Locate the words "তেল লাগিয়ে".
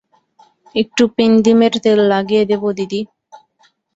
1.83-2.43